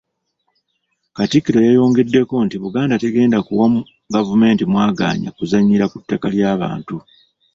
Katikkiro 1.15 1.59
yayongeddeko 1.67 2.35
nti 2.45 2.55
Buganda 2.63 2.95
tegenda 3.03 3.37
kuwa 3.47 3.67
gavumenti 4.15 4.63
mwagaanya 4.71 5.29
kuzannyira 5.37 5.85
ku 5.91 5.97
ttaka 6.01 6.27
ly’abantu. 6.35 6.95